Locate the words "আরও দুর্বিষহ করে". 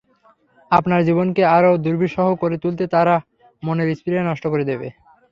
1.57-2.55